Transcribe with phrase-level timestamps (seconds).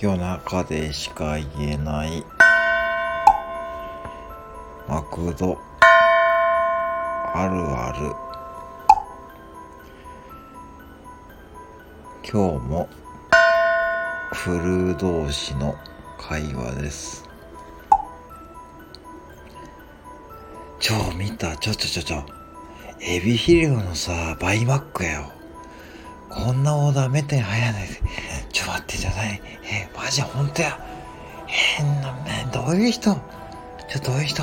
[0.00, 2.24] 夜中でしか言えない。
[4.86, 5.58] マクド。
[7.34, 8.14] あるある。
[12.22, 12.88] 今日も。
[14.30, 15.74] クルー同士の
[16.16, 17.28] 会話です。
[20.78, 21.56] ちょ見た。
[21.56, 22.24] ちょちょちょちょ。
[23.00, 25.32] エビ肥料のさバイマックやよ。
[26.30, 27.94] こんなオーダーめったに入らないで
[28.68, 29.40] ちょ待ってじゃない。
[29.64, 30.78] えマジ本当や。
[31.46, 33.14] 変なねどういう人？
[33.88, 34.42] ちょどういう人？